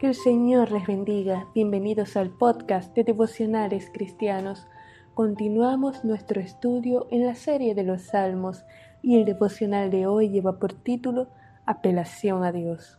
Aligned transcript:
Que 0.00 0.06
el 0.06 0.14
Señor 0.14 0.72
les 0.72 0.86
bendiga. 0.86 1.46
Bienvenidos 1.54 2.16
al 2.16 2.30
podcast 2.30 2.96
de 2.96 3.04
Devocionales 3.04 3.90
Cristianos. 3.92 4.66
Continuamos 5.12 6.06
nuestro 6.06 6.40
estudio 6.40 7.06
en 7.10 7.26
la 7.26 7.34
serie 7.34 7.74
de 7.74 7.82
los 7.82 8.00
Salmos 8.00 8.64
y 9.02 9.18
el 9.18 9.26
devocional 9.26 9.90
de 9.90 10.06
hoy 10.06 10.30
lleva 10.30 10.58
por 10.58 10.72
título 10.72 11.28
Apelación 11.66 12.44
a 12.44 12.50
Dios. 12.50 12.98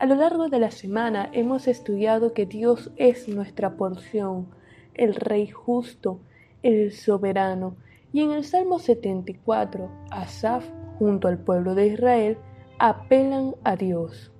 A 0.00 0.06
lo 0.06 0.16
largo 0.16 0.48
de 0.48 0.58
la 0.58 0.72
semana 0.72 1.30
hemos 1.32 1.68
estudiado 1.68 2.32
que 2.32 2.44
Dios 2.44 2.90
es 2.96 3.28
nuestra 3.28 3.76
porción, 3.76 4.48
el 4.94 5.14
Rey 5.14 5.46
justo, 5.46 6.18
el 6.64 6.90
soberano, 6.90 7.76
y 8.12 8.22
en 8.22 8.32
el 8.32 8.42
Salmo 8.42 8.80
74, 8.80 9.88
Asaf, 10.10 10.68
junto 10.98 11.28
al 11.28 11.38
pueblo 11.38 11.76
de 11.76 11.86
Israel, 11.86 12.36
apelan 12.80 13.54
a 13.62 13.76
Dios. 13.76 14.32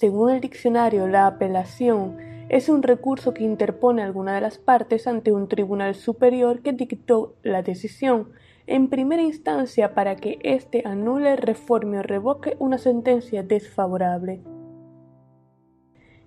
Según 0.00 0.30
el 0.30 0.40
diccionario, 0.40 1.06
la 1.08 1.26
apelación 1.26 2.16
es 2.48 2.70
un 2.70 2.82
recurso 2.82 3.34
que 3.34 3.44
interpone 3.44 4.02
alguna 4.02 4.34
de 4.34 4.40
las 4.40 4.56
partes 4.56 5.06
ante 5.06 5.30
un 5.30 5.46
tribunal 5.46 5.94
superior 5.94 6.62
que 6.62 6.72
dictó 6.72 7.34
la 7.42 7.60
decisión 7.60 8.30
en 8.66 8.88
primera 8.88 9.20
instancia 9.20 9.92
para 9.94 10.16
que 10.16 10.38
éste 10.42 10.84
anule, 10.86 11.36
reforme 11.36 11.98
o 11.98 12.02
revoque 12.02 12.56
una 12.58 12.78
sentencia 12.78 13.42
desfavorable. 13.42 14.40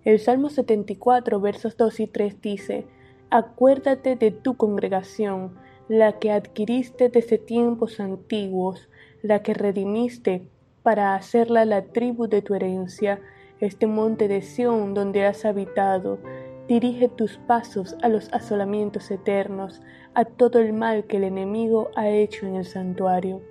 El 0.04 0.20
Salmo 0.20 0.52
74, 0.52 1.42
versos 1.42 1.76
2 1.76 2.00
y 2.02 2.06
3 2.06 2.42
dice, 2.42 2.86
Acuérdate 3.32 4.16
de 4.16 4.30
tu 4.30 4.56
congregación, 4.56 5.56
la 5.88 6.20
que 6.20 6.32
adquiriste 6.32 7.10
desde 7.10 7.40
tiempos 7.40 8.00
antiguos, 8.00 8.88
la 9.24 9.42
que 9.42 9.56
redimiste 9.56 10.48
para 10.84 11.16
hacerla 11.16 11.66
la 11.66 11.86
tribu 11.86 12.28
de 12.28 12.44
tu 12.44 12.54
herencia, 12.54 13.20
este 13.66 13.88
monte 13.88 14.28
de 14.28 14.42
Sión 14.42 14.94
donde 14.94 15.26
has 15.26 15.46
habitado, 15.46 16.20
dirige 16.68 17.10
tus 17.10 17.38
pasos 17.38 17.96
a 18.02 18.10
los 18.10 18.32
asolamientos 18.34 19.10
eternos, 19.12 19.82
a 20.14 20.26
todo 20.26 20.60
el 20.60 20.74
mal 20.74 21.06
que 21.06 21.18
el 21.18 21.24
enemigo 21.24 21.90
ha 21.96 22.10
hecho 22.10 22.46
en 22.46 22.56
el 22.56 22.66
santuario. 22.66 23.42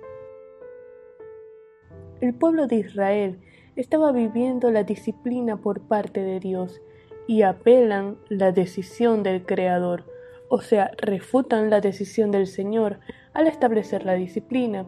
El 2.21 2.33
pueblo 2.33 2.67
de 2.67 2.77
Israel 2.77 3.39
estaba 3.75 4.11
viviendo 4.11 4.71
la 4.71 4.83
disciplina 4.83 5.57
por 5.57 5.81
parte 5.81 6.21
de 6.21 6.39
Dios 6.39 6.81
y 7.27 7.41
apelan 7.41 8.17
la 8.29 8.51
decisión 8.51 9.23
del 9.23 9.45
Creador, 9.45 10.05
o 10.49 10.61
sea, 10.61 10.91
refutan 10.97 11.69
la 11.69 11.81
decisión 11.81 12.31
del 12.31 12.47
Señor 12.47 12.99
al 13.33 13.47
establecer 13.47 14.05
la 14.05 14.13
disciplina, 14.13 14.85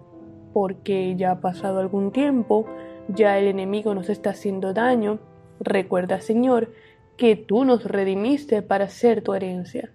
porque 0.54 1.16
ya 1.16 1.32
ha 1.32 1.42
pasado 1.42 1.80
algún 1.80 2.12
tiempo, 2.12 2.66
ya 3.08 3.38
el 3.38 3.48
enemigo 3.48 3.94
nos 3.94 4.10
está 4.10 4.32
haciendo 4.32 4.74
daño. 4.74 5.20
Recuerda, 5.60 6.22
Señor, 6.22 6.72
que 7.18 7.36
tú 7.36 7.66
nos 7.66 7.86
redimiste 7.86 8.62
para 8.62 8.90
ser 8.90 9.22
tu 9.22 9.34
herencia. 9.34 9.92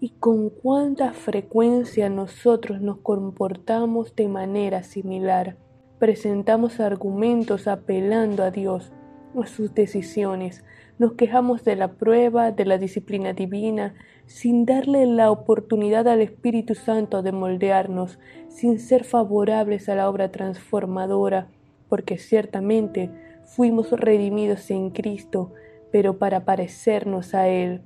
Y 0.00 0.10
con 0.10 0.50
cuánta 0.50 1.12
frecuencia 1.12 2.08
nosotros 2.08 2.80
nos 2.80 2.98
comportamos 2.98 4.14
de 4.14 4.28
manera 4.28 4.82
similar. 4.82 5.56
Presentamos 5.98 6.80
argumentos 6.80 7.66
apelando 7.66 8.42
a 8.42 8.50
Dios, 8.50 8.92
a 9.40 9.46
sus 9.46 9.74
decisiones. 9.74 10.64
Nos 10.98 11.12
quejamos 11.12 11.64
de 11.64 11.76
la 11.76 11.92
prueba, 11.92 12.52
de 12.52 12.64
la 12.64 12.78
disciplina 12.78 13.32
divina, 13.32 13.94
sin 14.26 14.66
darle 14.66 15.06
la 15.06 15.30
oportunidad 15.30 16.08
al 16.08 16.20
Espíritu 16.20 16.74
Santo 16.74 17.22
de 17.22 17.32
moldearnos, 17.32 18.18
sin 18.48 18.78
ser 18.78 19.04
favorables 19.04 19.88
a 19.88 19.94
la 19.94 20.08
obra 20.08 20.30
transformadora 20.30 21.48
porque 21.88 22.18
ciertamente 22.18 23.10
fuimos 23.44 23.90
redimidos 23.92 24.70
en 24.70 24.90
Cristo, 24.90 25.52
pero 25.92 26.18
para 26.18 26.44
parecernos 26.44 27.34
a 27.34 27.48
Él. 27.48 27.82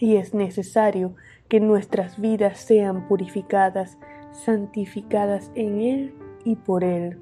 Y 0.00 0.16
es 0.16 0.34
necesario 0.34 1.14
que 1.48 1.60
nuestras 1.60 2.20
vidas 2.20 2.58
sean 2.58 3.08
purificadas, 3.08 3.98
santificadas 4.32 5.50
en 5.54 5.80
Él 5.80 6.14
y 6.44 6.56
por 6.56 6.84
Él. 6.84 7.18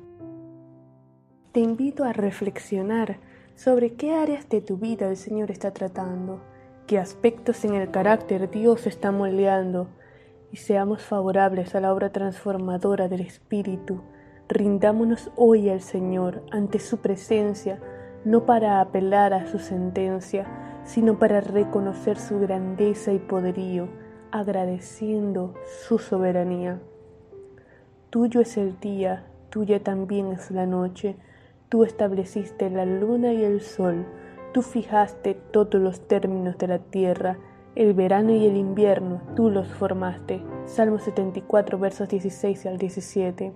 Te 1.53 1.61
invito 1.61 2.05
a 2.05 2.13
reflexionar 2.13 3.19
sobre 3.55 3.95
qué 3.95 4.13
áreas 4.13 4.49
de 4.49 4.61
tu 4.61 4.77
vida 4.77 5.09
el 5.09 5.17
Señor 5.17 5.51
está 5.51 5.73
tratando, 5.73 6.43
qué 6.87 6.99
aspectos 6.99 7.65
en 7.65 7.75
el 7.75 7.91
carácter 7.91 8.51
Dios 8.51 8.87
está 8.87 9.11
moldeando, 9.11 9.89
y 10.53 10.59
seamos 10.59 11.03
favorables 11.03 11.75
a 11.75 11.81
la 11.81 11.93
obra 11.93 12.13
transformadora 12.13 13.09
del 13.09 13.23
Espíritu, 13.23 14.03
Rindámonos 14.49 15.33
hoy 15.35 15.71
al 15.71 15.81
Señor 15.81 16.43
ante 16.53 16.79
su 16.79 16.99
presencia, 16.99 17.81
no 18.25 18.47
para 18.47 18.81
apelar 18.81 19.35
a 19.35 19.47
su 19.49 19.59
sentencia, 19.59 20.47
sino 20.85 21.19
para 21.19 21.41
reconocer 21.41 22.17
su 22.17 22.39
grandeza 22.39 23.13
y 23.13 23.19
poderío, 23.19 23.89
agradeciendo 24.31 25.55
su 25.89 25.99
soberanía. 25.99 26.79
Tuyo 28.11 28.41
es 28.41 28.57
el 28.57 28.79
día, 28.79 29.27
tuya 29.51 29.83
también 29.83 30.31
es 30.31 30.53
la 30.53 30.65
noche, 30.65 31.17
tú 31.69 31.83
estableciste 31.83 32.71
la 32.71 32.87
luna 32.87 33.33
y 33.33 33.43
el 33.43 33.61
sol, 33.61 34.07
tú 34.53 34.63
fijaste 34.63 35.35
todos 35.35 35.83
los 35.83 36.07
términos 36.07 36.57
de 36.57 36.69
la 36.69 36.79
tierra, 36.79 37.37
el 37.75 37.95
verano 37.95 38.31
y 38.31 38.47
el 38.47 38.57
invierno, 38.57 39.23
tú 39.35 39.51
los 39.51 39.67
formaste. 39.67 40.41
Salmo 40.67 41.01
74, 41.01 41.81
versos 41.81 42.09
16 42.09 42.65
al 42.67 42.79
17. 42.79 43.53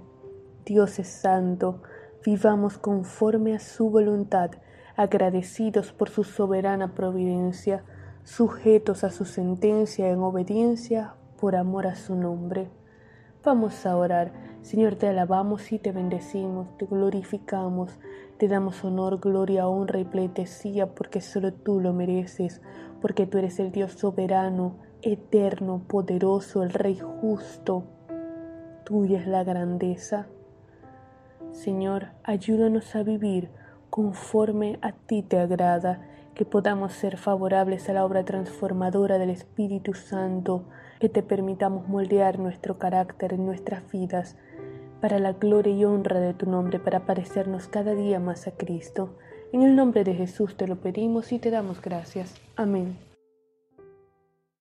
Dios 0.65 0.98
es 0.98 1.09
santo, 1.09 1.82
vivamos 2.25 2.78
conforme 2.78 3.54
a 3.54 3.60
su 3.60 3.91
voluntad, 3.91 4.50
agradecidos 4.97 5.93
por 5.93 6.10
su 6.10 6.25
soberana 6.25 6.94
providencia, 6.94 7.84
sujetos 8.25 9.03
a 9.03 9.10
su 9.10 9.25
sentencia 9.25 10.10
en 10.10 10.19
obediencia 10.21 11.15
por 11.38 11.56
amor 11.56 11.87
a 11.87 11.94
su 11.94 12.15
nombre. 12.15 12.71
Vamos 13.43 13.87
a 13.87 13.97
orar. 13.97 14.32
Señor, 14.60 14.97
te 14.97 15.09
alabamos 15.09 15.72
y 15.72 15.78
te 15.78 15.93
bendecimos, 15.93 16.77
te 16.77 16.84
glorificamos, 16.84 17.98
te 18.37 18.47
damos 18.47 18.84
honor, 18.84 19.19
gloria, 19.19 19.66
honra 19.66 19.98
y 19.98 20.04
pleitesía, 20.04 20.94
porque 20.94 21.22
solo 21.22 21.54
tú 21.54 21.81
lo 21.81 21.94
mereces, 21.94 22.60
porque 23.00 23.27
tú 23.27 23.38
eres 23.38 23.59
el 23.59 23.72
Dios 23.72 23.92
soberano, 23.92 24.77
eterno, 25.00 25.82
poderoso, 25.88 26.62
el 26.62 26.71
Rey 26.71 27.00
justo. 27.00 27.84
Tuya 28.84 29.21
es 29.21 29.27
la 29.27 29.44
grandeza. 29.44 30.27
Señor, 31.53 32.09
ayúdanos 32.25 32.94
a 32.94 33.03
vivir 33.03 33.50
conforme 33.91 34.78
a 34.83 34.93
ti 34.93 35.22
te 35.22 35.38
agrada, 35.38 36.00
que 36.34 36.44
podamos 36.44 36.93
ser 36.93 37.19
favorables 37.19 37.88
a 37.88 37.93
la 37.93 38.05
obra 38.05 38.25
transformadora 38.25 39.19
del 39.19 39.31
Espíritu 39.31 39.94
Santo, 39.94 40.65
que 41.00 41.09
te 41.09 41.22
permitamos 41.22 41.89
moldear 41.89 42.39
nuestro 42.39 42.78
carácter 42.78 43.34
en 43.34 43.44
nuestras 43.44 43.83
vidas, 43.91 44.37
para 45.00 45.19
la 45.19 45.33
gloria 45.33 45.75
y 45.75 45.84
honra 45.84 46.21
de 46.21 46.34
tu 46.34 46.47
nombre, 46.47 46.78
para 46.78 47.05
parecernos 47.05 47.69
cada 47.69 47.94
día 47.94 48.21
más 48.21 48.47
a 48.47 48.53
Cristo. 48.53 49.19
En 49.53 49.62
el 49.62 49.75
nombre 49.75 50.05
de 50.05 50.15
Jesús 50.15 50.56
te 50.56 50.69
lo 50.69 50.77
pedimos 50.77 51.33
y 51.33 51.39
te 51.39 51.50
damos 51.50 51.83
gracias. 51.83 52.34
Amén. 52.56 53.09